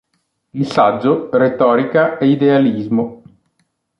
[0.53, 3.21] Il saggio "Retorica e idealismo.